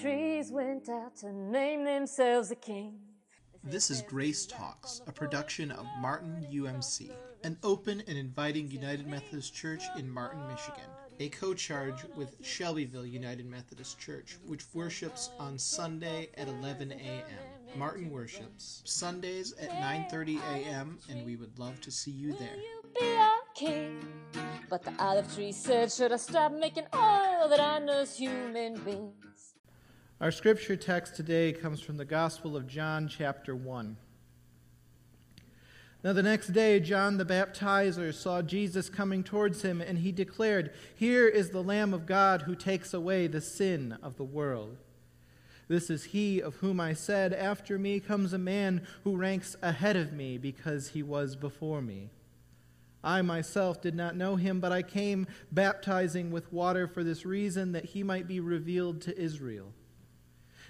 trees 0.00 0.50
went 0.50 0.88
out 0.88 1.16
to 1.16 1.32
name 1.32 1.84
themselves 1.84 2.50
a 2.50 2.56
king. 2.56 2.98
This 3.62 3.90
is 3.90 4.02
Grace 4.02 4.44
Talks, 4.44 5.00
a 5.06 5.12
production 5.12 5.70
of 5.70 5.86
Martin 6.00 6.44
UMC, 6.52 7.12
an 7.44 7.56
open 7.62 8.02
and 8.08 8.18
inviting 8.18 8.70
United 8.70 9.06
Methodist 9.06 9.54
Church 9.54 9.84
in 9.96 10.10
Martin, 10.10 10.40
Michigan, 10.48 10.90
a 11.20 11.28
co-charge 11.28 12.04
with 12.16 12.34
Shelbyville 12.42 13.06
United 13.06 13.46
Methodist 13.46 13.98
Church, 14.00 14.36
which 14.46 14.64
worships 14.74 15.30
on 15.38 15.58
Sunday 15.58 16.30
at 16.36 16.48
11 16.48 16.90
a.m. 16.90 17.78
Martin 17.78 18.10
worships 18.10 18.82
Sundays 18.84 19.52
at 19.54 19.70
9:30 19.70 20.40
a.m. 20.54 20.98
and 21.08 21.24
we 21.24 21.36
would 21.36 21.56
love 21.58 21.80
to 21.82 21.90
see 21.92 22.10
you 22.10 22.32
there. 22.32 22.56
You 22.56 22.82
be 23.00 23.16
our 23.16 23.30
king. 23.54 24.04
But 24.68 24.82
the 24.82 24.92
olive 24.98 25.32
tree 25.34 25.52
said, 25.52 25.92
Should 25.92 26.12
I 26.12 26.16
stop 26.16 26.52
making 26.52 26.86
oil 26.94 27.48
that 27.48 27.60
I 27.60 28.04
human 28.04 28.76
beings? 28.80 29.53
Our 30.20 30.30
scripture 30.30 30.76
text 30.76 31.16
today 31.16 31.52
comes 31.52 31.80
from 31.80 31.96
the 31.96 32.04
Gospel 32.04 32.56
of 32.56 32.68
John, 32.68 33.08
chapter 33.08 33.56
1. 33.56 33.96
Now, 36.04 36.12
the 36.12 36.22
next 36.22 36.52
day, 36.52 36.78
John 36.78 37.16
the 37.16 37.24
Baptizer 37.24 38.14
saw 38.14 38.40
Jesus 38.40 38.88
coming 38.88 39.24
towards 39.24 39.62
him, 39.62 39.80
and 39.80 39.98
he 39.98 40.12
declared, 40.12 40.72
Here 40.94 41.26
is 41.26 41.50
the 41.50 41.64
Lamb 41.64 41.92
of 41.92 42.06
God 42.06 42.42
who 42.42 42.54
takes 42.54 42.94
away 42.94 43.26
the 43.26 43.40
sin 43.40 43.98
of 44.04 44.16
the 44.16 44.24
world. 44.24 44.76
This 45.66 45.90
is 45.90 46.04
he 46.04 46.40
of 46.40 46.56
whom 46.56 46.78
I 46.78 46.92
said, 46.92 47.32
After 47.32 47.76
me 47.76 47.98
comes 47.98 48.32
a 48.32 48.38
man 48.38 48.86
who 49.02 49.16
ranks 49.16 49.56
ahead 49.62 49.96
of 49.96 50.12
me 50.12 50.38
because 50.38 50.90
he 50.90 51.02
was 51.02 51.34
before 51.34 51.82
me. 51.82 52.10
I 53.02 53.20
myself 53.22 53.82
did 53.82 53.96
not 53.96 54.16
know 54.16 54.36
him, 54.36 54.60
but 54.60 54.70
I 54.70 54.82
came 54.82 55.26
baptizing 55.50 56.30
with 56.30 56.52
water 56.52 56.86
for 56.86 57.02
this 57.02 57.26
reason, 57.26 57.72
that 57.72 57.86
he 57.86 58.04
might 58.04 58.28
be 58.28 58.38
revealed 58.38 59.00
to 59.02 59.20
Israel. 59.20 59.72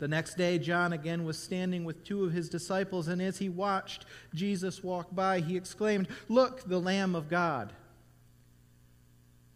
The 0.00 0.08
next 0.08 0.38
day, 0.38 0.58
John 0.58 0.94
again 0.94 1.24
was 1.24 1.38
standing 1.38 1.84
with 1.84 2.04
two 2.04 2.24
of 2.24 2.32
his 2.32 2.48
disciples, 2.48 3.06
and 3.06 3.20
as 3.20 3.36
he 3.36 3.50
watched 3.50 4.06
Jesus 4.34 4.82
walk 4.82 5.14
by, 5.14 5.40
he 5.40 5.58
exclaimed, 5.58 6.08
Look, 6.26 6.66
the 6.66 6.80
Lamb 6.80 7.14
of 7.14 7.28
God. 7.28 7.74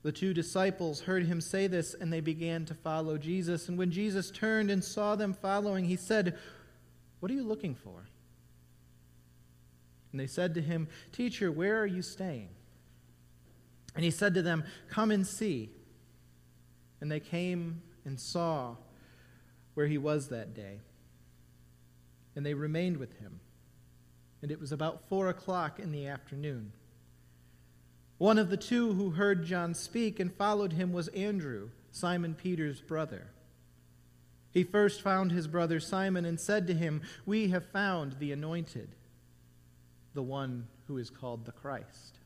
The 0.02 0.12
two 0.12 0.34
disciples 0.34 1.00
heard 1.00 1.24
him 1.24 1.40
say 1.40 1.66
this, 1.66 1.94
and 1.94 2.12
they 2.12 2.20
began 2.20 2.66
to 2.66 2.74
follow 2.74 3.16
Jesus. 3.16 3.70
And 3.70 3.78
when 3.78 3.90
Jesus 3.90 4.30
turned 4.30 4.70
and 4.70 4.84
saw 4.84 5.16
them 5.16 5.32
following, 5.32 5.86
he 5.86 5.96
said, 5.96 6.36
What 7.20 7.32
are 7.32 7.34
you 7.34 7.42
looking 7.42 7.74
for? 7.74 8.06
And 10.12 10.20
they 10.20 10.26
said 10.26 10.52
to 10.54 10.60
him, 10.60 10.88
Teacher, 11.10 11.50
where 11.50 11.80
are 11.80 11.86
you 11.86 12.02
staying? 12.02 12.50
And 13.94 14.04
he 14.04 14.10
said 14.10 14.34
to 14.34 14.42
them, 14.42 14.64
Come 14.90 15.10
and 15.10 15.26
see. 15.26 15.70
And 17.00 17.10
they 17.10 17.20
came 17.20 17.80
and 18.04 18.20
saw 18.20 18.76
where 19.74 19.86
he 19.86 19.98
was 19.98 20.28
that 20.28 20.54
day. 20.54 20.80
And 22.34 22.44
they 22.44 22.54
remained 22.54 22.96
with 22.96 23.18
him. 23.18 23.40
And 24.42 24.50
it 24.50 24.60
was 24.60 24.72
about 24.72 25.08
four 25.08 25.28
o'clock 25.28 25.78
in 25.78 25.92
the 25.92 26.06
afternoon. 26.06 26.72
One 28.18 28.38
of 28.38 28.50
the 28.50 28.56
two 28.56 28.92
who 28.94 29.10
heard 29.10 29.44
John 29.44 29.74
speak 29.74 30.20
and 30.20 30.32
followed 30.32 30.72
him 30.72 30.92
was 30.92 31.08
Andrew, 31.08 31.70
Simon 31.90 32.34
Peter's 32.34 32.80
brother. 32.80 33.28
He 34.50 34.62
first 34.62 35.02
found 35.02 35.32
his 35.32 35.48
brother 35.48 35.80
Simon 35.80 36.24
and 36.24 36.38
said 36.38 36.66
to 36.68 36.74
him, 36.74 37.02
We 37.26 37.48
have 37.48 37.66
found 37.66 38.14
the 38.18 38.30
anointed, 38.30 38.94
the 40.14 40.22
one 40.22 40.68
who 40.86 40.96
is 40.96 41.10
called 41.10 41.44
the 41.44 41.52
Christ. 41.52 42.18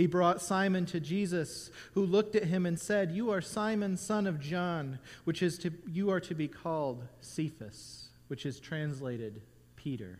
He 0.00 0.06
brought 0.06 0.40
Simon 0.40 0.86
to 0.86 0.98
Jesus, 0.98 1.70
who 1.92 2.06
looked 2.06 2.34
at 2.34 2.44
him 2.44 2.64
and 2.64 2.80
said, 2.80 3.12
You 3.12 3.30
are 3.32 3.42
Simon, 3.42 3.98
son 3.98 4.26
of 4.26 4.40
John, 4.40 4.98
which 5.24 5.42
is 5.42 5.58
to, 5.58 5.70
you 5.86 6.08
are 6.08 6.20
to 6.20 6.34
be 6.34 6.48
called 6.48 7.06
Cephas, 7.20 8.08
which 8.28 8.46
is 8.46 8.58
translated 8.58 9.42
Peter, 9.76 10.18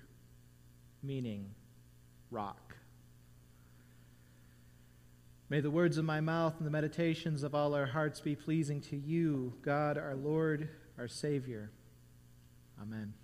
meaning 1.02 1.54
rock. 2.30 2.76
May 5.48 5.60
the 5.60 5.70
words 5.70 5.96
of 5.96 6.04
my 6.04 6.20
mouth 6.20 6.56
and 6.58 6.66
the 6.66 6.70
meditations 6.70 7.42
of 7.42 7.54
all 7.54 7.72
our 7.72 7.86
hearts 7.86 8.20
be 8.20 8.36
pleasing 8.36 8.82
to 8.82 8.96
you, 8.98 9.54
God, 9.62 9.96
our 9.96 10.14
Lord, 10.14 10.68
our 10.98 11.08
Savior. 11.08 11.70
Amen. 12.82 13.14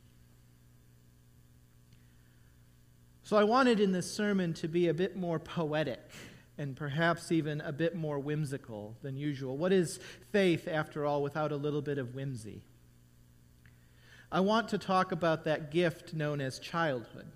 So 3.25 3.37
I 3.37 3.45
wanted 3.45 3.79
in 3.79 3.93
this 3.93 4.11
sermon 4.11 4.55
to 4.55 4.69
be 4.69 4.89
a 4.89 4.95
bit 4.95 5.19
more 5.19 5.39
poetic 5.39 6.01
and 6.59 6.77
perhaps 6.77 7.31
even 7.31 7.61
a 7.61 7.73
bit 7.73 7.95
more 7.95 8.19
whimsical 8.19 8.97
than 9.03 9.17
usual. 9.17 9.57
What 9.57 9.73
is 9.73 10.01
faith, 10.33 10.67
after 10.69 11.05
all, 11.05 11.23
without 11.23 11.53
a 11.53 11.57
little 11.57 11.83
bit 11.83 11.99
of 11.99 12.15
whimsy? 12.15 12.63
I 14.33 14.41
want 14.41 14.69
to 14.71 14.79
talk 14.79 15.13
about 15.13 15.45
that 15.45 15.71
gift 15.71 16.15
known 16.15 16.41
as 16.41 16.59
childhood, 16.59 17.31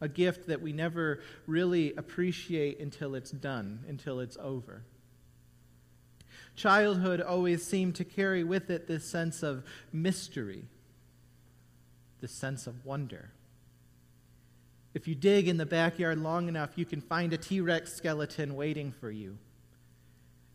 a 0.00 0.08
gift 0.08 0.46
that 0.46 0.62
we 0.62 0.72
never 0.72 1.20
really 1.46 1.94
appreciate 1.94 2.80
until 2.80 3.14
it's 3.14 3.30
done, 3.30 3.80
until 3.88 4.20
it's 4.20 4.36
over. 4.40 4.82
Childhood 6.54 7.20
always 7.20 7.66
seemed 7.66 7.96
to 7.96 8.04
carry 8.04 8.42
with 8.42 8.70
it 8.70 8.86
this 8.86 9.04
sense 9.04 9.42
of 9.42 9.64
mystery, 9.92 10.64
this 12.20 12.32
sense 12.32 12.66
of 12.66 12.86
wonder. 12.86 13.30
If 14.96 15.06
you 15.06 15.14
dig 15.14 15.46
in 15.46 15.58
the 15.58 15.66
backyard 15.66 16.16
long 16.20 16.48
enough, 16.48 16.70
you 16.76 16.86
can 16.86 17.02
find 17.02 17.34
a 17.34 17.36
T 17.36 17.60
Rex 17.60 17.92
skeleton 17.92 18.56
waiting 18.56 18.92
for 18.92 19.10
you. 19.10 19.36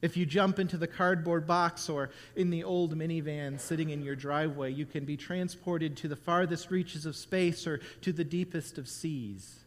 If 0.02 0.18
you 0.18 0.25
jump 0.25 0.57
into 0.57 0.78
the 0.78 0.88
cardboard 0.88 1.46
box 1.46 1.88
or 1.88 2.09
in 2.35 2.50
the 2.50 2.63
old 2.63 2.97
minivan 2.97 3.59
sitting 3.59 3.91
in 3.91 4.02
your 4.02 4.16
driveway, 4.16 4.72
you 4.72 4.88
can 4.88 5.06
be 5.06 5.16
transported 5.16 5.96
to 5.97 6.07
the 6.07 6.16
farthest 6.16 6.72
reaches 6.72 7.06
of 7.06 7.16
space 7.16 7.68
or 7.68 7.81
to 8.02 8.12
the 8.12 8.24
deepest 8.24 8.79
of 8.79 8.90
seas. 8.90 9.59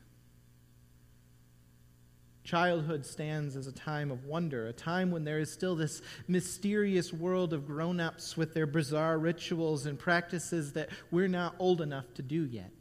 Childhood 2.43 3.07
stands 3.07 3.55
as 3.55 3.69
a 3.69 3.73
time 3.73 4.11
of 4.11 4.25
wonder, 4.25 4.67
a 4.67 4.73
time 4.73 5.13
when 5.13 5.23
there 5.23 5.39
is 5.39 5.53
still 5.53 5.77
this 5.77 6.03
mysterious 6.27 7.13
world 7.13 7.53
of 7.53 7.65
grown 7.65 8.01
ups 8.01 8.37
with 8.37 8.55
their 8.55 8.67
bizarre 8.67 9.21
rituals 9.21 9.87
and 9.87 10.01
practices 10.01 10.73
that 10.73 10.89
we're 11.13 11.29
not 11.29 11.55
old 11.61 11.81
enough 11.81 12.13
to 12.15 12.23
do 12.23 12.45
yet 12.45 12.73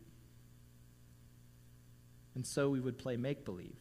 and 2.35 2.45
so 2.45 2.69
we 2.69 2.79
would 2.79 2.97
play 2.97 3.17
make 3.17 3.45
believe. 3.45 3.75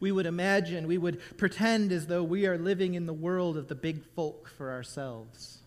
We 0.00 0.12
would 0.12 0.26
imagine, 0.26 0.86
we 0.86 0.98
would 0.98 1.20
pretend 1.36 1.92
as 1.92 2.06
though 2.06 2.22
we 2.22 2.46
are 2.46 2.58
living 2.58 2.94
in 2.94 3.06
the 3.06 3.12
world 3.12 3.56
of 3.56 3.68
the 3.68 3.74
big 3.74 4.04
folk 4.14 4.48
for 4.48 4.70
ourselves. 4.70 5.58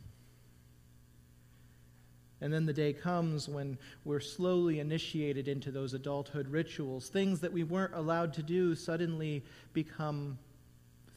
And 2.42 2.54
then 2.54 2.66
the 2.66 2.74
day 2.74 2.94
comes 2.94 3.50
when 3.50 3.78
we're 4.06 4.22
slowly 4.22 4.80
initiated 4.80 5.48
into 5.48 5.72
those 5.72 5.94
adulthood 5.94 6.48
rituals. 6.48 7.10
Things 7.10 7.42
that 7.42 7.52
we 7.52 7.64
weren't 7.64 7.94
allowed 7.94 8.34
to 8.36 8.44
do 8.44 8.76
suddenly 8.76 9.44
become 9.74 10.38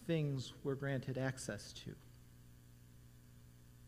things 0.07 0.53
we're 0.65 0.75
granted 0.75 1.19
access 1.19 1.73
to. 1.85 1.95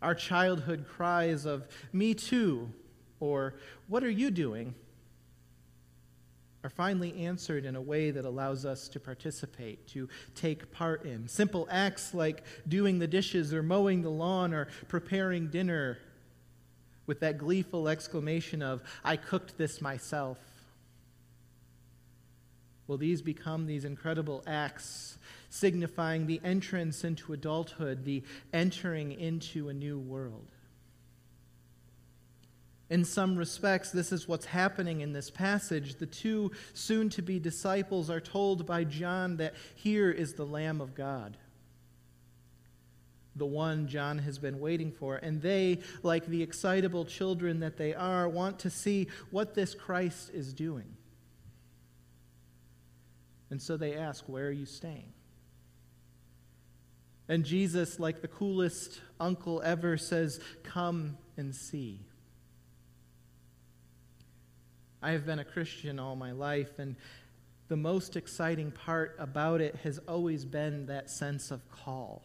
Our 0.00 0.14
childhood 0.14 0.86
cries 0.88 1.44
of, 1.44 1.66
Me 1.92 2.14
too, 2.14 2.70
or 3.18 3.54
What 3.88 4.04
are 4.04 4.10
you 4.10 4.30
doing? 4.30 4.74
Are 6.64 6.70
finally 6.70 7.14
answered 7.26 7.66
in 7.66 7.76
a 7.76 7.80
way 7.80 8.10
that 8.10 8.24
allows 8.24 8.64
us 8.64 8.88
to 8.88 8.98
participate, 8.98 9.86
to 9.86 10.08
take 10.34 10.72
part 10.72 11.04
in. 11.04 11.28
Simple 11.28 11.68
acts 11.70 12.14
like 12.14 12.42
doing 12.66 12.98
the 12.98 13.06
dishes 13.06 13.52
or 13.52 13.62
mowing 13.62 14.00
the 14.00 14.10
lawn 14.10 14.54
or 14.54 14.68
preparing 14.88 15.48
dinner 15.48 15.98
with 17.06 17.20
that 17.20 17.36
gleeful 17.36 17.86
exclamation 17.86 18.62
of, 18.62 18.82
I 19.04 19.16
cooked 19.16 19.58
this 19.58 19.82
myself. 19.82 20.38
Will 22.86 22.96
these 22.96 23.20
become 23.20 23.66
these 23.66 23.84
incredible 23.84 24.42
acts 24.46 25.18
signifying 25.50 26.26
the 26.26 26.40
entrance 26.42 27.04
into 27.04 27.34
adulthood, 27.34 28.06
the 28.06 28.22
entering 28.54 29.12
into 29.12 29.68
a 29.68 29.74
new 29.74 29.98
world? 29.98 30.48
In 32.94 33.04
some 33.04 33.34
respects, 33.34 33.90
this 33.90 34.12
is 34.12 34.28
what's 34.28 34.46
happening 34.46 35.00
in 35.00 35.12
this 35.12 35.28
passage. 35.28 35.96
The 35.96 36.06
two 36.06 36.52
soon 36.74 37.10
to 37.10 37.22
be 37.22 37.40
disciples 37.40 38.08
are 38.08 38.20
told 38.20 38.66
by 38.66 38.84
John 38.84 39.36
that 39.38 39.54
here 39.74 40.12
is 40.12 40.34
the 40.34 40.46
Lamb 40.46 40.80
of 40.80 40.94
God. 40.94 41.36
the 43.34 43.46
one 43.46 43.88
John 43.88 44.18
has 44.18 44.38
been 44.38 44.60
waiting 44.60 44.92
for. 44.92 45.16
And 45.16 45.42
they, 45.42 45.80
like 46.04 46.24
the 46.26 46.40
excitable 46.40 47.04
children 47.04 47.58
that 47.58 47.76
they 47.76 47.92
are, 47.92 48.28
want 48.28 48.60
to 48.60 48.70
see 48.70 49.08
what 49.32 49.56
this 49.56 49.74
Christ 49.74 50.30
is 50.32 50.52
doing. 50.52 50.96
And 53.50 53.60
so 53.60 53.76
they 53.76 53.96
ask, 53.96 54.22
Where 54.28 54.46
are 54.46 54.52
you 54.52 54.66
staying? 54.66 55.12
And 57.28 57.44
Jesus, 57.44 57.98
like 57.98 58.22
the 58.22 58.28
coolest 58.28 59.00
uncle 59.18 59.60
ever, 59.64 59.96
says, 59.96 60.38
Come 60.62 61.18
and 61.36 61.52
see. 61.52 62.06
I 65.04 65.10
have 65.10 65.26
been 65.26 65.38
a 65.38 65.44
Christian 65.44 65.98
all 65.98 66.16
my 66.16 66.32
life, 66.32 66.78
and 66.78 66.96
the 67.68 67.76
most 67.76 68.16
exciting 68.16 68.70
part 68.70 69.14
about 69.18 69.60
it 69.60 69.76
has 69.84 69.98
always 70.08 70.46
been 70.46 70.86
that 70.86 71.10
sense 71.10 71.50
of 71.50 71.60
call. 71.70 72.22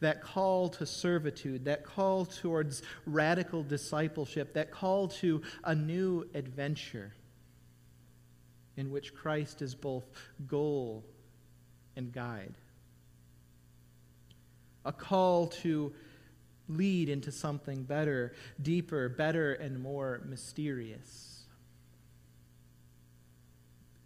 That 0.00 0.22
call 0.22 0.70
to 0.70 0.84
servitude, 0.84 1.66
that 1.66 1.84
call 1.84 2.26
towards 2.26 2.82
radical 3.06 3.62
discipleship, 3.62 4.54
that 4.54 4.72
call 4.72 5.06
to 5.20 5.40
a 5.62 5.72
new 5.72 6.28
adventure 6.34 7.12
in 8.76 8.90
which 8.90 9.14
Christ 9.14 9.62
is 9.62 9.76
both 9.76 10.10
goal 10.48 11.04
and 11.94 12.12
guide. 12.12 12.54
A 14.84 14.92
call 14.92 15.46
to 15.62 15.92
lead 16.68 17.08
into 17.08 17.30
something 17.30 17.84
better, 17.84 18.34
deeper, 18.60 19.08
better, 19.08 19.52
and 19.52 19.80
more 19.80 20.22
mysterious. 20.24 21.31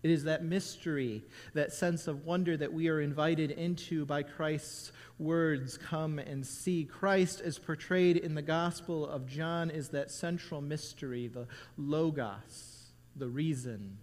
It 0.06 0.10
is 0.10 0.22
that 0.22 0.44
mystery, 0.44 1.24
that 1.54 1.72
sense 1.72 2.06
of 2.06 2.24
wonder 2.24 2.56
that 2.56 2.72
we 2.72 2.86
are 2.86 3.00
invited 3.00 3.50
into 3.50 4.06
by 4.06 4.22
Christ's 4.22 4.92
words 5.18 5.76
come 5.76 6.20
and 6.20 6.46
see. 6.46 6.84
Christ, 6.84 7.40
as 7.40 7.58
portrayed 7.58 8.16
in 8.16 8.36
the 8.36 8.40
Gospel 8.40 9.04
of 9.04 9.26
John, 9.26 9.68
is 9.68 9.88
that 9.88 10.12
central 10.12 10.60
mystery, 10.60 11.26
the 11.26 11.48
Logos, 11.76 12.92
the 13.16 13.26
reason, 13.26 13.98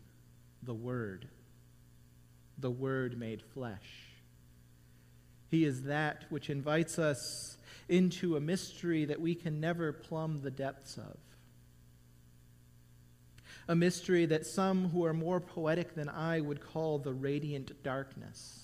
the 0.61 0.73
Word, 0.73 1.29
the 2.57 2.69
Word 2.69 3.17
made 3.17 3.41
flesh. 3.41 4.09
He 5.50 5.63
is 5.63 5.83
that 5.83 6.25
which 6.29 6.50
invites 6.50 7.00
us 7.00 7.55
into 7.88 8.35
a 8.35 8.41
mystery 8.41 9.05
that 9.05 9.21
we 9.21 9.35
can 9.35 9.61
never 9.61 9.94
plumb 9.94 10.41
the 10.41 10.51
depths 10.51 10.97
of 10.97 11.15
a 13.68 13.75
mystery 13.75 14.25
that 14.25 14.45
some 14.45 14.89
who 14.89 15.06
are 15.06 15.13
more 15.13 15.39
poetic 15.39 15.95
than 15.95 16.10
I 16.10 16.42
would 16.42 16.62
call 16.62 17.00
the 17.00 17.13
radiant 17.13 17.83
darkness. 17.83 18.63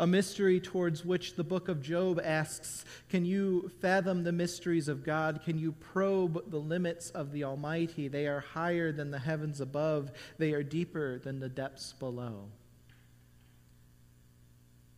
A 0.00 0.06
mystery 0.06 0.60
towards 0.60 1.04
which 1.04 1.34
the 1.34 1.42
book 1.42 1.68
of 1.68 1.82
Job 1.82 2.20
asks 2.22 2.84
Can 3.08 3.24
you 3.24 3.70
fathom 3.80 4.22
the 4.22 4.32
mysteries 4.32 4.86
of 4.86 5.04
God? 5.04 5.40
Can 5.44 5.58
you 5.58 5.72
probe 5.72 6.50
the 6.50 6.58
limits 6.58 7.10
of 7.10 7.32
the 7.32 7.42
Almighty? 7.42 8.06
They 8.06 8.28
are 8.28 8.40
higher 8.40 8.92
than 8.92 9.10
the 9.10 9.18
heavens 9.18 9.60
above, 9.60 10.12
they 10.38 10.52
are 10.52 10.62
deeper 10.62 11.18
than 11.18 11.40
the 11.40 11.48
depths 11.48 11.94
below. 11.94 12.48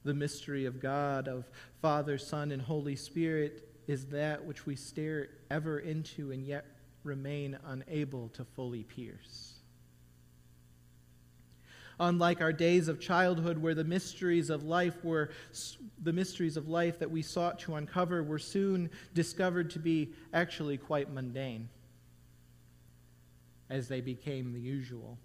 The 0.05 0.15
mystery 0.15 0.65
of 0.67 0.81
God, 0.81 1.29
of 1.29 1.51
Father, 1.81 2.19
Son, 2.19 2.53
and 2.53 2.63
Holy 2.63 2.97
Spirit, 2.97 3.69
is 3.87 4.07
that 4.07 4.45
which 4.45 4.67
we 4.67 4.77
stare 4.77 5.29
ever 5.51 5.79
into 5.79 6.31
and 6.31 6.45
yet 6.45 6.70
remain 7.05 7.59
unable 7.67 8.29
to 8.31 8.45
fully 8.45 8.85
pierce. 8.85 9.55
Unlike 11.99 12.41
our 12.41 12.53
days 12.53 12.89
of 12.89 12.99
childhood, 12.99 13.59
where 13.59 13.75
the 13.75 13.85
mysteries 13.85 14.49
of 14.49 14.63
life 14.63 15.05
were 15.05 15.31
the 16.03 16.13
mysteries 16.13 16.57
of 16.57 16.67
life 16.67 16.99
that 16.99 17.11
we 17.11 17.21
sought 17.21 17.59
to 17.61 17.75
uncover 17.75 18.23
were 18.23 18.39
soon 18.39 18.89
discovered 19.13 19.71
to 19.71 19.79
be 19.79 20.15
actually 20.33 20.79
quite 20.79 21.13
mundane 21.13 21.69
as 23.69 23.87
they 23.87 24.01
became 24.01 24.53
the 24.53 24.61
usual. 24.61 25.19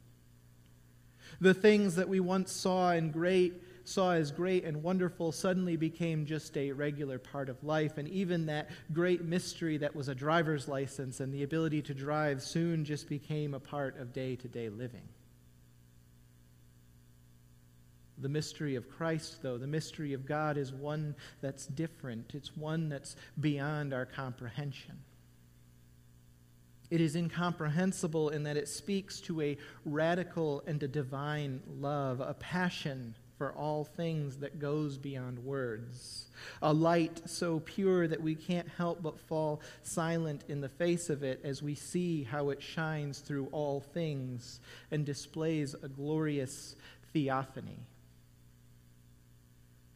The 1.39 1.54
things 1.54 1.95
that 1.95 2.10
we 2.10 2.19
once 2.19 2.51
saw 2.51 2.92
in 2.92 3.10
great 3.10 3.54
saw 3.85 4.11
as 4.11 4.31
great 4.31 4.65
and 4.65 4.81
wonderful 4.81 5.31
suddenly 5.31 5.77
became 5.77 6.25
just 6.25 6.57
a 6.57 6.71
regular 6.71 7.19
part 7.19 7.49
of 7.49 7.63
life. 7.63 7.97
And 7.97 8.07
even 8.09 8.47
that 8.47 8.69
great 8.91 9.23
mystery 9.23 9.77
that 9.77 9.95
was 9.95 10.09
a 10.09 10.15
driver's 10.15 10.67
license 10.67 11.19
and 11.19 11.33
the 11.33 11.43
ability 11.43 11.81
to 11.83 11.93
drive 11.93 12.41
soon 12.41 12.83
just 12.83 13.07
became 13.07 13.53
a 13.53 13.59
part 13.59 13.97
of 13.99 14.11
day 14.11 14.35
to 14.37 14.47
day 14.47 14.69
living. 14.69 15.07
The 18.17 18.29
mystery 18.29 18.75
of 18.75 18.89
Christ, 18.89 19.41
though, 19.41 19.57
the 19.57 19.67
mystery 19.67 20.13
of 20.13 20.25
God 20.25 20.57
is 20.57 20.71
one 20.71 21.15
that's 21.41 21.65
different. 21.65 22.31
It's 22.33 22.55
one 22.55 22.89
that's 22.89 23.15
beyond 23.39 23.93
our 23.93 24.05
comprehension. 24.05 24.97
It 26.89 27.01
is 27.01 27.15
incomprehensible 27.15 28.29
in 28.29 28.43
that 28.43 28.57
it 28.57 28.69
speaks 28.69 29.19
to 29.21 29.41
a 29.41 29.57
radical 29.83 30.63
and 30.65 30.81
a 30.81 30.87
divine 30.87 31.61
love, 31.67 32.21
a 32.21 32.35
passion 32.35 33.15
for 33.37 33.51
all 33.53 33.83
things 33.83 34.37
that 34.37 34.59
goes 34.59 34.97
beyond 34.97 35.39
words. 35.39 36.27
A 36.61 36.73
light 36.73 37.21
so 37.25 37.59
pure 37.59 38.07
that 38.07 38.21
we 38.21 38.35
can't 38.35 38.67
help 38.69 39.01
but 39.01 39.19
fall 39.19 39.61
silent 39.83 40.43
in 40.47 40.61
the 40.61 40.69
face 40.69 41.09
of 41.09 41.23
it 41.23 41.41
as 41.43 41.61
we 41.61 41.75
see 41.75 42.23
how 42.23 42.49
it 42.49 42.61
shines 42.61 43.19
through 43.19 43.47
all 43.51 43.81
things 43.81 44.59
and 44.91 45.05
displays 45.05 45.73
a 45.73 45.87
glorious 45.87 46.75
theophany. 47.13 47.79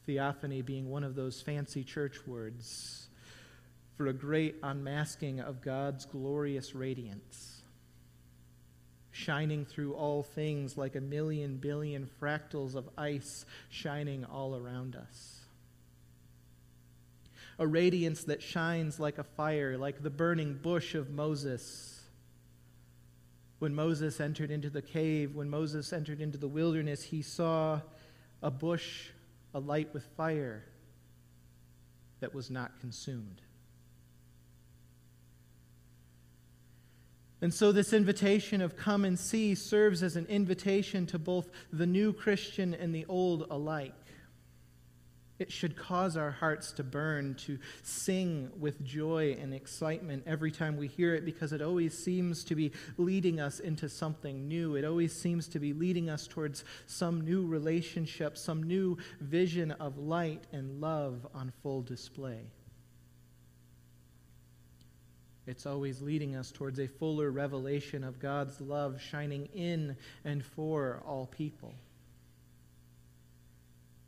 Theophany 0.06 0.62
being 0.62 0.89
one 0.89 1.03
of 1.03 1.15
those 1.15 1.41
fancy 1.41 1.83
church 1.83 2.18
words 2.27 3.07
for 3.95 4.07
a 4.07 4.13
great 4.13 4.56
unmasking 4.63 5.39
of 5.39 5.62
God's 5.62 6.06
glorious 6.06 6.74
radiance 6.74 7.59
shining 9.19 9.66
through 9.66 9.94
all 9.94 10.24
things 10.24 10.77
like 10.77 10.95
a 10.95 11.01
million 11.01 11.57
billion 11.57 12.10
fractals 12.21 12.75
of 12.75 12.89
ice 12.98 13.45
shining 13.69 14.24
all 14.24 14.56
around 14.56 14.95
us. 14.95 15.42
A 17.60 17.68
radiance 17.68 18.24
that 18.24 18.42
shines 18.42 19.00
like 19.00 19.18
a 19.18 19.24
fire, 19.24 19.77
like 19.77 20.01
the 20.01 20.10
burning 20.10 20.54
bush 20.54 20.95
of 20.95 21.10
Moses. 21.10 22.01
When 23.60 23.75
Moses 23.75 24.21
entered 24.21 24.50
into 24.50 24.69
the 24.69 24.81
cave, 24.81 25.36
when 25.36 25.50
Moses 25.50 25.92
entered 25.92 26.22
into 26.22 26.38
the 26.38 26.48
wilderness, 26.48 27.04
he 27.04 27.22
saw 27.22 27.81
a 28.42 28.50
bush 28.50 29.10
alight 29.54 29.94
with 29.94 30.06
fire 30.15 30.63
that 32.22 32.33
was 32.33 32.50
not 32.50 32.80
consumed. 32.80 33.42
And 37.41 37.53
so, 37.53 37.72
this 37.72 37.93
invitation 37.93 38.62
of 38.62 38.75
come 38.75 39.05
and 39.05 39.17
see 39.17 39.55
serves 39.55 40.03
as 40.03 40.17
an 40.17 40.25
invitation 40.25 41.05
to 41.08 41.19
both 41.19 41.50
the 41.72 41.86
new 41.86 42.12
Christian 42.12 42.74
and 42.74 42.93
the 42.93 43.05
old 43.08 43.48
alike. 43.50 43.93
It 45.39 45.50
should 45.50 45.77
cause 45.77 46.17
our 46.17 46.31
hearts 46.31 46.74
to 46.74 46.84
burn, 46.84 47.36
to 47.46 47.58
sing 47.81 48.51
with 48.60 48.84
joy 48.84 49.38
and 49.39 49.53
excitement 49.53 50.24
every 50.27 50.51
time 50.51 50.75
we 50.75 50.88
hear 50.88 51.15
it, 51.15 51.24
because 51.24 51.53
it 51.53 51.62
always 51.62 51.98
seems 51.98 52.43
to 52.43 52.55
be 52.55 52.74
leading 52.98 53.39
us 53.39 53.62
into 53.62 53.88
something 53.88 54.50
new. 54.50 54.75
It 54.75 54.84
always 54.84 55.15
seems 55.15 55.48
to 55.50 55.60
be 55.60 55.72
leading 55.72 56.10
us 56.10 56.27
towards 56.27 56.65
some 56.88 57.22
new 57.22 57.46
relationship, 57.48 58.38
some 58.38 58.63
new 58.63 58.98
vision 59.22 59.72
of 59.72 59.98
light 59.98 60.43
and 60.51 60.81
love 60.81 61.25
on 61.34 61.53
full 61.63 61.84
display. 61.84 62.51
It's 65.50 65.65
always 65.65 66.00
leading 66.00 66.36
us 66.36 66.51
towards 66.51 66.77
a 66.79 66.86
fuller 66.86 67.32
revelation 67.32 68.03
of 68.03 68.20
God's 68.20 68.62
love 68.62 69.01
shining 69.01 69.48
in 69.56 69.98
and 70.24 70.46
for 70.46 71.01
all 71.08 71.25
people. 71.25 71.74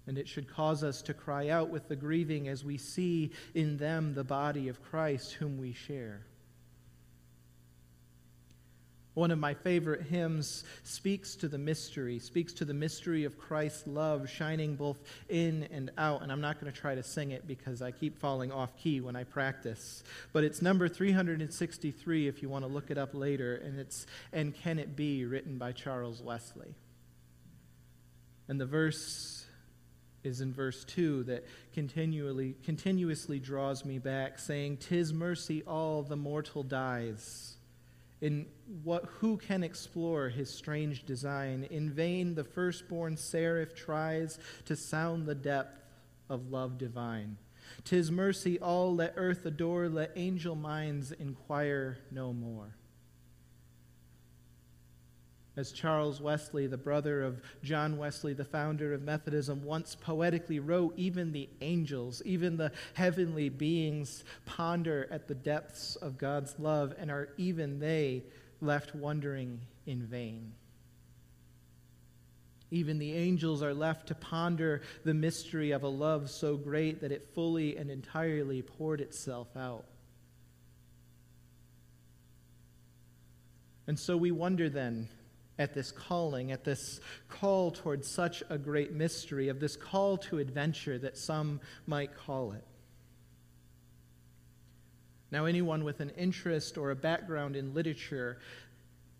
And 0.05 0.19
it 0.19 0.27
should 0.27 0.47
cause 0.47 0.83
us 0.83 1.01
to 1.03 1.15
cry 1.15 1.49
out 1.49 1.69
with 1.69 1.87
the 1.87 1.95
grieving 1.95 2.47
as 2.47 2.63
we 2.63 2.77
see 2.77 3.31
in 3.55 3.77
them 3.77 4.13
the 4.13 4.23
body 4.23 4.67
of 4.67 4.83
Christ 4.83 5.33
whom 5.33 5.57
we 5.57 5.73
share. 5.73 6.21
One 9.13 9.31
of 9.31 9.39
my 9.39 9.53
favorite 9.53 10.03
hymns 10.03 10.63
speaks 10.83 11.35
to 11.37 11.49
the 11.49 11.57
mystery, 11.57 12.17
speaks 12.17 12.53
to 12.53 12.65
the 12.65 12.73
mystery 12.73 13.25
of 13.25 13.37
Christ's 13.37 13.85
love 13.85 14.29
shining 14.29 14.75
both 14.75 15.01
in 15.27 15.67
and 15.69 15.91
out. 15.97 16.21
And 16.21 16.31
I'm 16.31 16.39
not 16.39 16.61
going 16.61 16.71
to 16.71 16.77
try 16.77 16.95
to 16.95 17.03
sing 17.03 17.31
it 17.31 17.45
because 17.45 17.81
I 17.81 17.91
keep 17.91 18.17
falling 18.17 18.53
off 18.53 18.77
key 18.77 19.01
when 19.01 19.17
I 19.17 19.25
practice. 19.25 20.03
But 20.31 20.45
it's 20.45 20.61
number 20.61 20.87
363 20.87 22.27
if 22.29 22.41
you 22.41 22.47
want 22.47 22.63
to 22.63 22.71
look 22.71 22.89
it 22.89 22.97
up 22.97 23.13
later. 23.13 23.55
And 23.55 23.77
it's 23.77 24.07
And 24.31 24.55
Can 24.55 24.79
It 24.79 24.95
Be, 24.95 25.25
written 25.25 25.57
by 25.57 25.73
Charles 25.73 26.21
Wesley. 26.21 26.73
And 28.47 28.61
the 28.61 28.65
verse 28.65 29.45
is 30.23 30.39
in 30.39 30.53
verse 30.53 30.85
2 30.85 31.23
that 31.23 31.45
continually, 31.73 32.55
continuously 32.63 33.39
draws 33.39 33.83
me 33.83 33.99
back, 33.99 34.39
saying, 34.39 34.77
Tis 34.77 35.11
mercy 35.11 35.63
all 35.63 36.01
the 36.01 36.15
mortal 36.15 36.63
dies 36.63 37.57
in 38.21 38.45
what, 38.83 39.05
who 39.19 39.37
can 39.37 39.63
explore 39.63 40.29
his 40.29 40.49
strange 40.49 41.05
design? 41.05 41.67
In 41.71 41.89
vain 41.89 42.35
the 42.35 42.43
firstborn 42.43 43.17
seraph 43.17 43.73
tries 43.73 44.39
to 44.65 44.75
sound 44.75 45.25
the 45.25 45.35
depth 45.35 45.81
of 46.29 46.51
love 46.51 46.77
divine. 46.77 47.37
Tis 47.83 48.11
mercy 48.11 48.59
all, 48.59 48.95
let 48.95 49.13
earth 49.17 49.45
adore, 49.45 49.89
let 49.89 50.11
angel 50.15 50.55
minds 50.55 51.11
inquire 51.11 51.97
no 52.11 52.31
more. 52.31 52.75
As 55.57 55.73
Charles 55.73 56.21
Wesley, 56.21 56.65
the 56.67 56.77
brother 56.77 57.23
of 57.23 57.41
John 57.61 57.97
Wesley, 57.97 58.33
the 58.33 58.45
founder 58.45 58.93
of 58.93 59.01
Methodism, 59.01 59.65
once 59.65 59.95
poetically 59.95 60.59
wrote, 60.59 60.93
even 60.95 61.33
the 61.33 61.49
angels, 61.59 62.21
even 62.23 62.55
the 62.55 62.71
heavenly 62.93 63.49
beings 63.49 64.23
ponder 64.45 65.07
at 65.11 65.27
the 65.27 65.35
depths 65.35 65.97
of 65.97 66.17
God's 66.17 66.57
love, 66.57 66.93
and 66.97 67.11
are 67.11 67.29
even 67.37 67.79
they 67.79 68.23
left 68.61 68.95
wondering 68.95 69.59
in 69.85 70.03
vain. 70.03 70.53
Even 72.73 72.97
the 72.97 73.13
angels 73.13 73.61
are 73.61 73.73
left 73.73 74.07
to 74.07 74.15
ponder 74.15 74.81
the 75.03 75.13
mystery 75.13 75.71
of 75.71 75.83
a 75.83 75.89
love 75.89 76.29
so 76.29 76.55
great 76.55 77.01
that 77.01 77.11
it 77.11 77.27
fully 77.35 77.75
and 77.75 77.91
entirely 77.91 78.61
poured 78.61 79.01
itself 79.01 79.49
out. 79.57 79.83
And 83.87 83.99
so 83.99 84.15
we 84.15 84.31
wonder 84.31 84.69
then 84.69 85.09
at 85.59 85.73
this 85.73 85.91
calling, 85.91 86.51
at 86.51 86.63
this 86.63 86.99
call 87.29 87.71
towards 87.71 88.07
such 88.07 88.43
a 88.49 88.57
great 88.57 88.93
mystery, 88.93 89.49
of 89.49 89.59
this 89.59 89.75
call 89.75 90.17
to 90.17 90.39
adventure 90.39 90.97
that 90.97 91.17
some 91.17 91.59
might 91.85 92.15
call 92.15 92.53
it. 92.53 92.65
Now, 95.31 95.45
anyone 95.45 95.83
with 95.83 96.01
an 96.01 96.09
interest 96.11 96.77
or 96.77 96.91
a 96.91 96.95
background 96.95 97.55
in 97.55 97.73
literature 97.73 98.39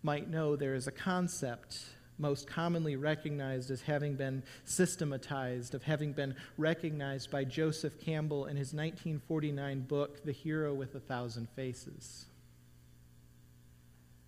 might 0.02 0.28
know 0.28 0.56
there 0.56 0.74
is 0.74 0.86
a 0.86 0.92
concept 0.92 1.80
most 2.18 2.46
commonly 2.46 2.96
recognized 2.96 3.70
as 3.70 3.80
having 3.80 4.14
been 4.14 4.42
systematized, 4.64 5.74
of 5.74 5.82
having 5.82 6.12
been 6.12 6.34
recognized 6.58 7.30
by 7.30 7.44
Joseph 7.44 7.98
Campbell 8.00 8.46
in 8.46 8.56
his 8.56 8.74
1949 8.74 9.80
book, 9.80 10.24
The 10.24 10.32
Hero 10.32 10.74
with 10.74 10.94
a 10.94 11.00
Thousand 11.00 11.48
Faces. 11.56 12.26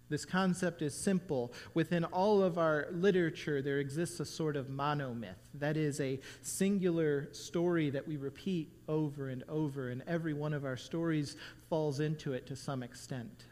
This 0.08 0.24
concept 0.24 0.82
is 0.82 0.94
simple. 0.94 1.52
Within 1.72 2.04
all 2.04 2.42
of 2.42 2.58
our 2.58 2.88
literature, 2.92 3.62
there 3.62 3.78
exists 3.78 4.20
a 4.20 4.24
sort 4.24 4.54
of 4.54 4.66
monomyth. 4.66 5.34
That 5.54 5.76
is, 5.76 5.98
a 6.00 6.20
singular 6.42 7.32
story 7.32 7.90
that 7.90 8.06
we 8.06 8.16
repeat 8.16 8.70
over 8.86 9.28
and 9.28 9.42
over, 9.48 9.88
and 9.88 10.02
every 10.06 10.34
one 10.34 10.52
of 10.52 10.64
our 10.64 10.76
stories 10.76 11.36
falls 11.70 12.00
into 12.00 12.34
it 12.34 12.46
to 12.48 12.56
some 12.56 12.82
extent. 12.82 13.44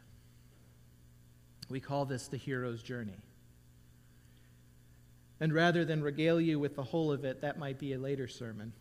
We 1.70 1.80
call 1.80 2.04
this 2.04 2.28
the 2.28 2.36
hero's 2.36 2.82
journey. 2.82 3.18
And 5.40 5.54
rather 5.54 5.84
than 5.84 6.02
regale 6.02 6.40
you 6.40 6.60
with 6.60 6.76
the 6.76 6.84
whole 6.84 7.10
of 7.10 7.24
it, 7.24 7.40
that 7.40 7.58
might 7.58 7.78
be 7.78 7.94
a 7.94 7.98
later 7.98 8.28
sermon. 8.28 8.74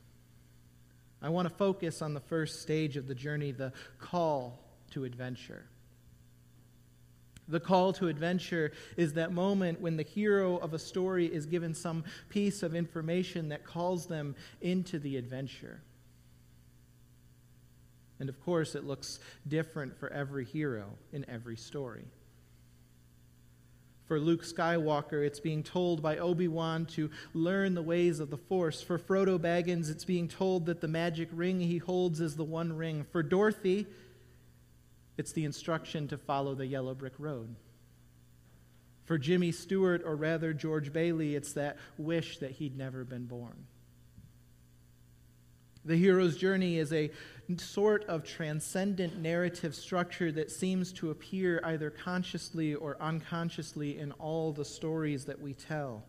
I 1.21 1.29
want 1.29 1.47
to 1.47 1.55
focus 1.55 2.01
on 2.01 2.13
the 2.13 2.19
first 2.19 2.61
stage 2.61 2.97
of 2.97 3.07
the 3.07 3.15
journey, 3.15 3.51
the 3.51 3.71
call 3.97 4.59
to 4.91 5.05
adventure. 5.05 5.65
The 7.47 7.59
call 7.59 7.91
to 7.93 8.07
adventure 8.07 8.71
is 8.97 9.13
that 9.13 9.33
moment 9.33 9.81
when 9.81 9.97
the 9.97 10.03
hero 10.03 10.57
of 10.57 10.73
a 10.73 10.79
story 10.79 11.25
is 11.25 11.45
given 11.45 11.73
some 11.73 12.03
piece 12.29 12.63
of 12.63 12.75
information 12.75 13.49
that 13.49 13.65
calls 13.65 14.05
them 14.05 14.35
into 14.61 14.99
the 14.99 15.17
adventure. 15.17 15.81
And 18.19 18.29
of 18.29 18.39
course, 18.39 18.75
it 18.75 18.85
looks 18.85 19.19
different 19.47 19.97
for 19.97 20.11
every 20.13 20.45
hero 20.45 20.89
in 21.11 21.27
every 21.27 21.57
story. 21.57 22.05
For 24.05 24.19
Luke 24.19 24.43
Skywalker, 24.43 25.25
it's 25.25 25.39
being 25.39 25.63
told 25.63 26.03
by 26.03 26.17
Obi 26.17 26.47
Wan 26.47 26.85
to 26.87 27.09
learn 27.33 27.73
the 27.73 27.81
ways 27.81 28.19
of 28.19 28.29
the 28.29 28.37
Force. 28.37 28.81
For 28.81 28.99
Frodo 28.99 29.39
Baggins, 29.39 29.89
it's 29.89 30.05
being 30.05 30.27
told 30.27 30.65
that 30.65 30.81
the 30.81 30.87
magic 30.87 31.29
ring 31.31 31.61
he 31.61 31.77
holds 31.77 32.19
is 32.19 32.35
the 32.35 32.43
One 32.43 32.73
Ring. 32.73 33.05
For 33.11 33.23
Dorothy, 33.23 33.87
it's 35.21 35.33
the 35.33 35.45
instruction 35.45 36.07
to 36.07 36.17
follow 36.17 36.55
the 36.55 36.65
yellow 36.65 36.95
brick 36.95 37.13
road. 37.19 37.55
For 39.05 39.19
Jimmy 39.19 39.51
Stewart, 39.51 40.01
or 40.03 40.15
rather 40.15 40.51
George 40.51 40.91
Bailey, 40.91 41.35
it's 41.35 41.53
that 41.53 41.77
wish 41.99 42.39
that 42.39 42.49
he'd 42.49 42.75
never 42.75 43.03
been 43.03 43.27
born. 43.27 43.67
The 45.85 45.95
hero's 45.95 46.37
journey 46.37 46.79
is 46.79 46.91
a 46.91 47.11
sort 47.57 48.03
of 48.05 48.23
transcendent 48.23 49.19
narrative 49.19 49.75
structure 49.75 50.31
that 50.31 50.49
seems 50.49 50.91
to 50.93 51.11
appear 51.11 51.61
either 51.65 51.91
consciously 51.91 52.73
or 52.73 52.97
unconsciously 52.99 53.99
in 53.99 54.13
all 54.13 54.51
the 54.51 54.65
stories 54.65 55.25
that 55.25 55.39
we 55.39 55.53
tell. 55.53 56.03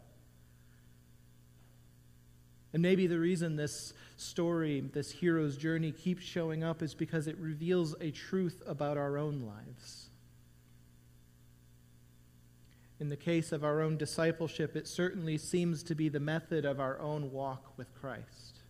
And 2.73 2.83
maybe 2.83 3.07
the 3.07 3.19
reason 3.19 3.57
this 3.57 3.93
story, 4.17 4.81
this 4.81 5.11
hero's 5.11 5.57
journey, 5.57 5.93
keeps 5.93 6.23
showing 6.23 6.65
up 6.65 6.83
is 6.83 6.95
because 6.95 7.27
it 7.27 7.37
reveals 7.39 7.95
a 8.01 8.11
truth 8.11 8.63
about 8.67 8.97
our 8.97 9.19
own 9.19 9.43
lives. 9.43 10.09
In 12.99 13.09
the 13.09 13.17
case 13.17 13.53
of 13.53 13.65
our 13.65 13.81
own 13.81 13.97
discipleship, 13.97 14.77
it 14.77 14.87
certainly 14.87 15.37
seems 15.37 15.83
to 15.83 15.95
be 15.95 16.09
the 16.09 16.21
method 16.21 16.65
of 16.65 16.81
our 16.81 17.01
own 17.01 17.33
walk 17.33 17.77
with 17.77 17.93
Christ. 18.01 18.61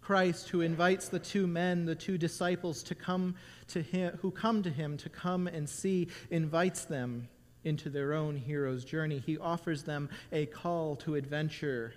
Christ 0.00 0.48
who 0.48 0.60
invites 0.60 1.08
the 1.08 1.18
two 1.18 1.46
men, 1.46 1.84
the 1.84 1.94
two 1.94 2.18
disciples 2.18 2.82
to 2.84 2.94
come 2.94 3.36
to 3.68 3.82
him 3.82 4.18
who 4.20 4.30
come 4.30 4.62
to 4.62 4.70
him 4.70 4.96
to 4.98 5.08
come 5.08 5.46
and 5.46 5.68
see, 5.68 6.08
invites 6.30 6.84
them 6.84 7.28
into 7.64 7.90
their 7.90 8.12
own 8.12 8.36
hero's 8.36 8.84
journey. 8.84 9.22
He 9.24 9.38
offers 9.38 9.82
them 9.82 10.08
a 10.30 10.46
call 10.46 10.96
to 10.96 11.14
adventure. 11.14 11.94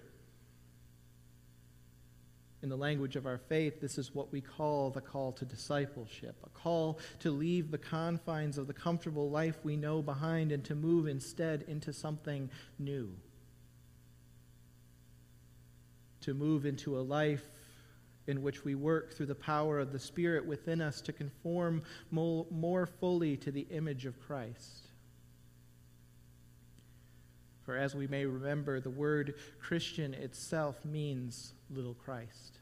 In 2.63 2.69
the 2.69 2.77
language 2.77 3.15
of 3.15 3.27
our 3.27 3.38
faith, 3.38 3.79
this 3.79 3.97
is 3.97 4.15
what 4.15 4.31
we 4.31 4.41
call 4.41 4.89
the 4.89 5.01
call 5.01 5.31
to 5.33 5.45
discipleship 5.45 6.36
a 6.43 6.50
call 6.50 7.00
to 7.19 7.29
leave 7.29 7.69
the 7.69 7.77
confines 7.77 8.57
of 8.57 8.65
the 8.65 8.74
comfortable 8.74 9.29
life 9.29 9.59
we 9.63 9.77
know 9.77 10.01
behind 10.01 10.51
and 10.51 10.65
to 10.65 10.74
move 10.74 11.07
instead 11.07 11.63
into 11.67 11.93
something 11.93 12.50
new. 12.79 13.13
To 16.21 16.33
move 16.33 16.65
into 16.65 16.97
a 16.97 17.01
life 17.01 17.47
in 18.25 18.41
which 18.41 18.65
we 18.65 18.75
work 18.75 19.13
through 19.13 19.27
the 19.27 19.36
power 19.36 19.79
of 19.79 19.93
the 19.93 20.00
Spirit 20.00 20.45
within 20.45 20.81
us 20.81 21.00
to 21.01 21.13
conform 21.13 21.81
more 22.12 22.86
fully 22.86 23.38
to 23.38 23.51
the 23.51 23.67
image 23.69 24.05
of 24.05 24.19
Christ. 24.19 24.87
For 27.67 27.75
as 27.75 27.93
we 27.93 28.07
may 28.07 28.25
remember, 28.25 28.79
the 28.79 28.89
word 28.89 29.33
Christian 29.59 30.13
itself 30.13 30.86
means 30.86 31.53
little 31.69 31.95
Christ. 31.95 32.59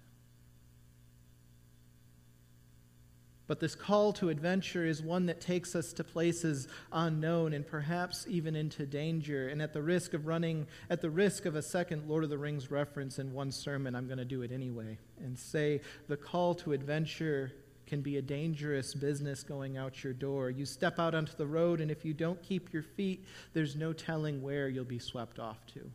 But 3.45 3.59
this 3.59 3.75
call 3.75 4.13
to 4.13 4.29
adventure 4.29 4.83
is 4.83 5.03
one 5.03 5.27
that 5.27 5.39
takes 5.39 5.75
us 5.75 5.93
to 5.93 6.03
places 6.03 6.67
unknown 6.91 7.53
and 7.53 7.67
perhaps 7.67 8.25
even 8.27 8.55
into 8.55 8.88
danger. 8.88 9.50
And 9.50 9.62
at 9.62 9.74
the 9.74 9.83
risk 9.83 10.15
of 10.15 10.25
running, 10.25 10.65
at 10.89 11.01
the 11.01 11.12
risk 11.12 11.45
of 11.45 11.55
a 11.55 11.62
second 11.62 12.09
Lord 12.09 12.24
of 12.24 12.31
the 12.31 12.39
Rings 12.39 12.71
reference 12.71 13.19
in 13.19 13.31
one 13.31 13.51
sermon, 13.51 13.93
I'm 13.93 14.07
going 14.07 14.17
to 14.17 14.25
do 14.25 14.41
it 14.41 14.51
anyway 14.51 14.97
and 15.19 15.38
say 15.38 15.81
the 16.07 16.17
call 16.17 16.55
to 16.55 16.74
adventure 16.74 17.51
can 17.88 18.01
be 18.01 18.18
a 18.18 18.22
dangerous 18.22 18.94
business 18.94 19.44
going 19.44 19.77
out 19.77 20.04
your 20.04 20.13
door. 20.13 20.50
You 20.50 20.65
step 20.65 21.00
out 21.00 21.13
onto 21.13 21.36
the 21.36 21.46
road, 21.46 21.82
and 21.82 21.92
if 21.92 22.04
you 22.04 22.13
don't 22.13 22.42
keep 22.42 22.74
your 22.74 22.84
feet, 22.84 23.25
there's 23.54 23.75
no 23.75 23.94
telling 23.94 24.42
where 24.42 24.68
you'll 24.68 24.86
be 24.86 25.00
swept 25.00 25.39
off 25.39 25.65
to. 25.74 25.92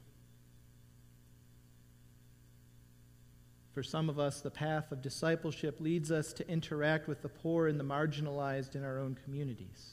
For 3.72 3.82
some 3.82 4.08
of 4.08 4.18
us, 4.18 4.40
the 4.40 4.50
path 4.50 4.90
of 4.90 5.00
discipleship 5.00 5.80
leads 5.80 6.10
us 6.10 6.32
to 6.34 6.48
interact 6.48 7.06
with 7.06 7.22
the 7.22 7.28
poor 7.28 7.68
and 7.68 7.78
the 7.78 7.84
marginalized 7.84 8.74
in 8.74 8.84
our 8.84 8.98
own 8.98 9.16
communities. 9.24 9.92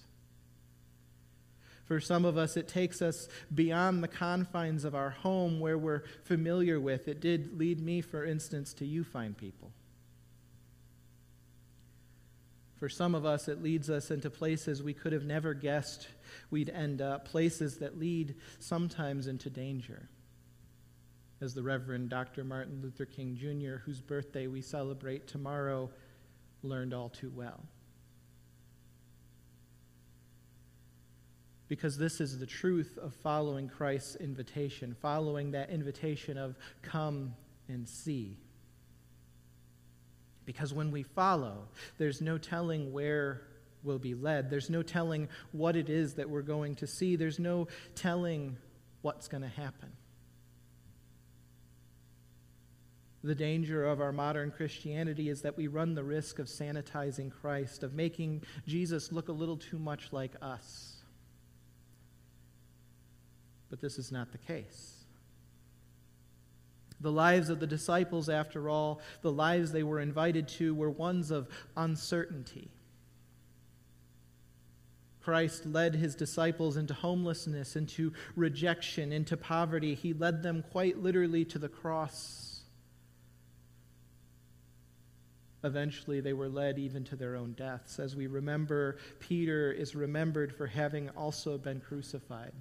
For 1.86 2.02
some 2.02 2.26
of 2.26 2.38
us, 2.38 2.58
it 2.58 2.68
takes 2.68 3.02
us 3.02 3.30
beyond 3.54 4.04
the 4.04 4.10
confines 4.10 4.84
of 4.84 4.94
our 4.94 5.12
home 5.12 5.60
where 5.60 5.78
we're 5.78 6.04
familiar 6.24 6.80
with. 6.82 7.08
It 7.08 7.22
did 7.22 7.58
lead 7.58 7.80
me, 7.80 8.02
for 8.02 8.26
instance, 8.26 8.74
to 8.74 8.86
You 8.86 9.06
Find 9.06 9.38
People. 9.38 9.72
For 12.78 12.90
some 12.90 13.16
of 13.16 13.26
us, 13.26 13.48
it 13.48 13.64
leads 13.64 13.90
us 13.90 14.12
into 14.12 14.30
places 14.30 14.84
we 14.84 14.94
could 14.94 15.12
have 15.12 15.26
never 15.26 15.54
guessed 15.54 16.08
we'd 16.52 16.70
end 16.70 17.02
up, 17.02 17.28
places 17.28 17.78
that 17.80 17.98
lead 17.98 18.36
sometimes 18.60 19.28
into 19.28 19.50
danger 19.50 20.10
as 21.42 21.54
the 21.54 21.64
Reverend 21.64 22.10
Dr. 22.10 22.44
Martin 22.44 22.82
Luther 22.82 23.06
King 23.06 23.36
Jr., 23.36 23.78
whose 23.84 24.02
birthday 24.02 24.48
we 24.48 24.62
celebrate 24.62 25.28
tomorrow, 25.28 25.90
learned 26.64 26.94
all 26.94 27.10
too 27.10 27.32
well. 27.36 27.64
Because 31.68 31.98
this 31.98 32.22
is 32.22 32.40
the 32.40 32.46
truth 32.46 32.98
of 33.02 33.14
following 33.16 33.68
Christ's 33.68 34.16
invitation, 34.16 34.96
following 35.02 35.52
that 35.52 35.70
invitation 35.70 36.38
of 36.38 36.56
come 36.82 37.36
and 37.68 37.88
see. 37.88 38.38
Because 40.48 40.74
when 40.74 40.92
we 40.92 41.04
follow, 41.04 41.68
there's 41.98 42.22
no 42.22 42.38
telling 42.38 42.94
where 42.94 43.42
we'll 43.84 44.00
be 44.00 44.16
led. 44.16 44.50
There's 44.50 44.70
no 44.70 44.82
telling 44.82 45.28
what 45.52 45.76
it 45.76 45.90
is 45.90 46.14
that 46.14 46.30
we're 46.30 46.42
going 46.42 46.76
to 46.76 46.88
see. 46.88 47.18
There's 47.18 47.38
no 47.38 47.68
telling 47.96 48.56
what's 49.02 49.28
going 49.28 49.44
to 49.44 49.50
happen. 49.50 49.92
The 53.26 53.36
danger 53.36 53.86
of 53.86 54.00
our 54.00 54.14
modern 54.14 54.52
Christianity 54.52 55.28
is 55.28 55.42
that 55.42 55.58
we 55.58 55.68
run 55.68 55.96
the 55.96 56.04
risk 56.04 56.40
of 56.40 56.48
sanitizing 56.48 57.30
Christ, 57.30 57.84
of 57.84 57.94
making 57.94 58.44
Jesus 58.66 59.12
look 59.12 59.28
a 59.28 59.34
little 59.34 59.58
too 59.58 59.78
much 59.78 60.14
like 60.14 60.32
us. 60.42 60.96
But 63.70 63.82
this 63.82 64.00
is 64.00 64.14
not 64.14 64.32
the 64.32 64.38
case. 64.38 64.97
The 67.00 67.12
lives 67.12 67.50
of 67.50 67.60
the 67.60 67.68
disciples, 67.68 68.28
after 68.28 68.70
all, 68.70 69.02
the 69.22 69.32
lives 69.32 69.72
they 69.72 69.84
were 69.84 70.00
invited 70.00 70.48
to, 70.50 70.74
were 70.74 70.90
ones 70.90 71.30
of 71.30 71.48
uncertainty. 71.76 72.72
Christ 75.22 75.66
led 75.66 75.94
his 75.94 76.16
disciples 76.16 76.78
into 76.78 76.94
homelessness, 76.94 77.76
into 77.76 78.14
rejection, 78.36 79.12
into 79.12 79.36
poverty. 79.36 79.94
He 79.94 80.14
led 80.14 80.42
them 80.42 80.64
quite 80.72 80.98
literally 80.98 81.44
to 81.46 81.60
the 81.60 81.68
cross. 81.68 82.62
Eventually, 85.64 86.22
they 86.22 86.34
were 86.34 86.48
led 86.48 86.80
even 86.80 87.04
to 87.04 87.16
their 87.16 87.36
own 87.36 87.54
deaths. 87.54 88.00
As 88.00 88.16
we 88.16 88.28
remember, 88.28 88.98
Peter 89.20 89.72
is 89.72 89.96
remembered 89.96 90.56
for 90.56 90.66
having 90.66 91.10
also 91.10 91.58
been 91.58 91.82
crucified. 91.82 92.54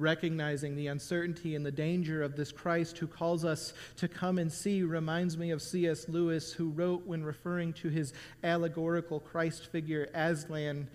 Recognizing 0.00 0.74
the 0.74 0.88
uncertainty 0.88 1.54
and 1.54 1.64
the 1.64 1.70
danger 1.70 2.22
of 2.22 2.36
this 2.36 2.50
Christ 2.50 2.98
who 2.98 3.06
calls 3.06 3.44
us 3.44 3.72
to 3.96 4.08
come 4.08 4.38
and 4.38 4.50
see 4.50 4.82
reminds 4.82 5.36
me 5.36 5.50
of 5.50 5.62
C.S. 5.62 6.08
Lewis, 6.08 6.52
who 6.52 6.70
wrote 6.70 7.06
when 7.06 7.22
referring 7.22 7.72
to 7.74 7.88
his 7.88 8.12
allegorical 8.42 9.20
Christ 9.20 9.70
figure, 9.70 10.08
Aslan, 10.14 10.88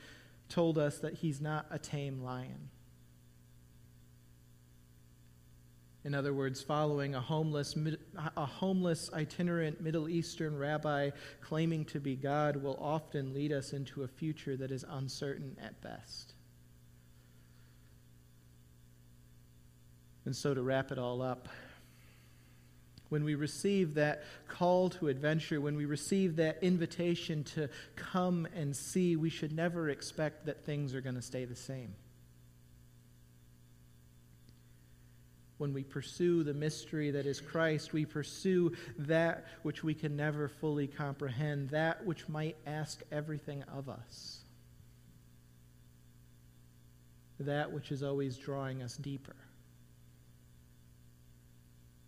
told 0.50 0.78
us 0.78 1.00
that 1.00 1.14
he's 1.14 1.42
not 1.42 1.66
a 1.72 1.80
tame 1.80 2.24
lion. 2.24 2.70
In 6.06 6.14
other 6.14 6.36
words, 6.36 6.62
following 6.62 7.16
a 7.16 7.20
homeless, 7.20 7.76
a 8.38 8.46
homeless 8.46 9.10
itinerant 9.12 9.82
Middle 9.82 10.08
Eastern 10.08 10.56
rabbi 10.56 11.10
claiming 11.42 11.84
to 11.86 12.00
be 12.00 12.16
God 12.16 12.58
will 12.58 12.78
often 12.80 13.34
lead 13.34 13.52
us 13.52 13.74
into 13.74 14.04
a 14.04 14.08
future 14.08 14.56
that 14.56 14.70
is 14.70 14.86
uncertain 14.88 15.58
at 15.60 15.82
best. 15.82 16.36
And 20.26 20.36
so, 20.36 20.54
to 20.54 20.62
wrap 20.62 20.92
it 20.92 20.98
all 20.98 21.22
up, 21.22 21.48
when 23.10 23.24
we 23.24 23.36
receive 23.36 23.94
that 23.94 24.24
call 24.48 24.90
to 24.90 25.08
adventure, 25.08 25.62
when 25.62 25.78
we 25.78 25.86
receive 25.86 26.36
that 26.38 26.58
invitation 26.62 27.44
to 27.44 27.70
come 27.96 28.48
and 28.56 28.76
see, 28.76 29.16
we 29.16 29.30
should 29.30 29.52
never 29.52 29.90
expect 29.90 30.48
that 30.48 30.66
things 30.66 30.96
are 30.96 31.02
going 31.02 31.16
to 31.16 31.22
stay 31.22 31.46
the 31.46 31.56
same. 31.56 31.94
When 35.58 35.74
we 35.74 35.84
pursue 35.84 36.44
the 36.44 36.54
mystery 36.54 37.12
that 37.12 37.26
is 37.26 37.40
Christ, 37.40 37.94
we 37.94 38.06
pursue 38.06 38.74
that 38.98 39.46
which 39.62 39.84
we 39.84 39.94
can 39.94 40.18
never 40.18 40.50
fully 40.50 40.88
comprehend, 40.88 41.70
that 41.70 42.06
which 42.06 42.28
might 42.28 42.58
ask 42.66 43.02
everything 43.12 43.64
of 43.74 43.88
us, 43.88 44.40
that 47.40 47.72
which 47.72 47.92
is 47.92 48.04
always 48.04 48.38
drawing 48.38 48.82
us 48.82 48.98
deeper. 48.98 49.36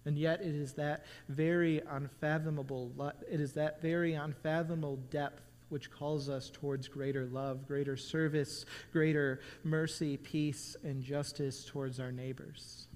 And 0.08 0.18
yet 0.18 0.40
it 0.40 0.56
is 0.56 0.72
that 0.76 1.04
very 1.28 1.82
unfathomable, 1.82 2.94
it 3.30 3.42
is 3.42 3.52
that 3.56 3.82
very 3.82 4.14
unfathomable 4.14 4.96
depth 5.12 5.42
which 5.68 5.92
calls 5.92 6.30
us 6.30 6.50
towards 6.50 6.88
greater 6.88 7.26
love, 7.26 7.68
greater 7.68 7.98
service, 7.98 8.64
greater 8.94 9.42
mercy, 9.66 10.16
peace, 10.16 10.78
and 10.82 11.04
justice 11.04 11.66
towards 11.66 12.00
our 12.00 12.14
neighbors. 12.14 12.88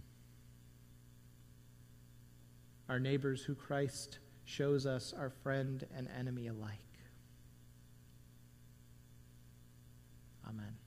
Our 2.88 3.01
neighbors 3.01 3.44
who 3.44 3.56
Christ 3.56 4.20
shows 4.46 4.86
us 4.86 5.13
our 5.13 5.32
friend 5.44 5.86
and 5.94 6.08
enemy 6.18 6.48
alike. 6.48 6.80
Amen. 10.47 10.81